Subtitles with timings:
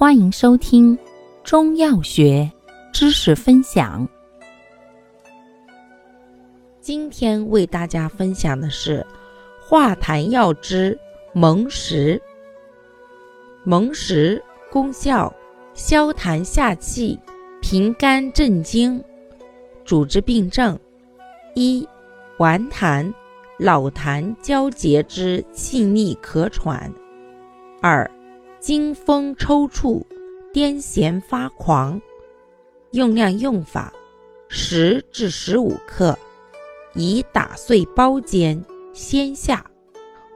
[0.00, 0.98] 欢迎收听
[1.44, 2.50] 中药学
[2.90, 4.08] 知识分享。
[6.80, 9.06] 今天为大家分享的是
[9.60, 10.98] 化痰药之
[11.34, 12.18] 蒙石。
[13.62, 15.30] 蒙石功效：
[15.74, 17.20] 消痰下气，
[17.60, 19.04] 平肝镇惊。
[19.84, 20.78] 主治病症：
[21.54, 21.86] 一、
[22.38, 23.12] 顽痰、
[23.58, 26.90] 老痰交结之气逆咳喘；
[27.82, 28.10] 二、
[28.60, 30.04] 惊风抽搐、
[30.52, 31.98] 癫痫发狂，
[32.92, 33.90] 用量用法：
[34.50, 36.16] 十至十五克，
[36.94, 38.62] 以打碎包煎，
[38.92, 39.64] 先下，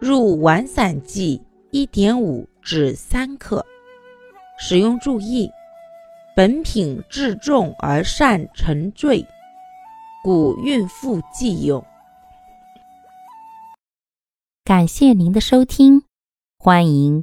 [0.00, 3.64] 入丸散剂一点五至三克。
[4.58, 5.50] 使用注意：
[6.34, 9.22] 本品质重而善沉坠，
[10.24, 11.84] 故孕妇忌用。
[14.64, 16.02] 感谢您的收听。
[16.58, 17.22] 欢迎